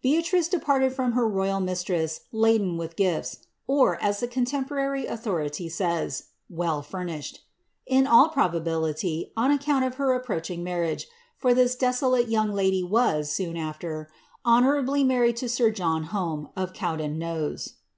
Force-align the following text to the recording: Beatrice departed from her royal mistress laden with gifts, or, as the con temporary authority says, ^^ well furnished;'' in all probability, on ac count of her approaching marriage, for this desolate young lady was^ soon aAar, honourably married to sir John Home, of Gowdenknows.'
Beatrice 0.00 0.48
departed 0.48 0.94
from 0.94 1.12
her 1.12 1.28
royal 1.28 1.60
mistress 1.60 2.22
laden 2.32 2.78
with 2.78 2.96
gifts, 2.96 3.40
or, 3.66 4.02
as 4.02 4.20
the 4.20 4.26
con 4.26 4.46
temporary 4.46 5.04
authority 5.06 5.68
says, 5.68 6.20
^^ 6.20 6.24
well 6.56 6.80
furnished;'' 6.80 7.42
in 7.96 8.06
all 8.06 8.30
probability, 8.30 9.32
on 9.36 9.50
ac 9.52 9.64
count 9.64 9.84
of 9.84 9.96
her 9.96 10.14
approaching 10.14 10.64
marriage, 10.64 11.08
for 11.36 11.52
this 11.52 11.76
desolate 11.76 12.28
young 12.28 12.54
lady 12.54 12.82
was^ 12.82 13.26
soon 13.26 13.52
aAar, 13.56 14.06
honourably 14.46 15.04
married 15.04 15.36
to 15.36 15.46
sir 15.46 15.70
John 15.70 16.04
Home, 16.04 16.48
of 16.56 16.72
Gowdenknows.' 16.72 17.74